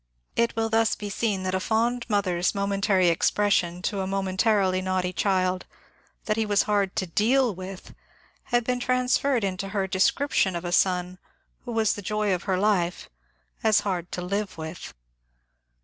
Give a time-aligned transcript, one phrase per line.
[0.35, 4.81] It will thus be seen that a fond mo ther's momentary expression to a momentarily
[4.81, 5.67] naughty child,
[6.25, 7.93] that he was hard to deal with,
[8.45, 11.19] had been transformed into her *' description" of a son,
[11.65, 13.11] who was the joy of her life,
[13.63, 14.91] as hard to live with.